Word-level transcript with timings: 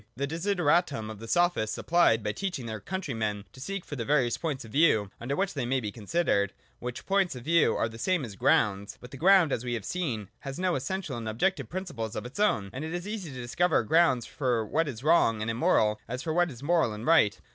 That 0.15 0.29
desideratum 0.31 1.15
the 1.19 1.27
Sophists 1.27 1.75
supplied 1.75 2.23
by 2.23 2.31
teaching 2.31 2.65
their 2.65 2.79
countrymen 2.79 3.45
to 3.53 3.59
seek 3.61 3.85
for 3.85 3.95
the 3.95 4.03
various 4.03 4.35
points 4.35 4.65
of 4.65 4.71
view 4.71 5.11
under 5.21 5.35
which 5.35 5.51
things 5.51 5.67
may 5.69 5.79
be 5.79 5.91
considered: 5.91 6.53
which 6.79 7.05
points 7.05 7.35
of 7.35 7.43
view 7.43 7.75
are 7.77 7.87
the 7.87 7.99
same 7.99 8.25
as 8.25 8.35
grounds. 8.35 8.97
But 8.99 9.11
the 9.11 9.17
ground, 9.17 9.51
as 9.51 9.63
we 9.63 9.75
have 9.75 9.85
seen, 9.85 10.29
has 10.39 10.57
no 10.57 10.73
essential 10.73 11.17
and 11.17 11.29
objective 11.29 11.69
principles 11.69 12.15
of 12.15 12.25
its 12.25 12.39
own, 12.39 12.71
and 12.73 12.83
it 12.83 12.95
is 12.95 13.01
as 13.05 13.07
easy 13.09 13.29
to 13.31 13.41
discover 13.41 13.83
grounds 13.83 14.25
for 14.25 14.65
what 14.65 14.87
is 14.87 15.03
wrong 15.03 15.39
and 15.39 15.51
immoral 15.51 16.01
as 16.07 16.23
for 16.23 16.33
what 16.33 16.49
is 16.49 16.63
moral 16.63 16.93
and 16.93 17.05
right. 17.05 17.39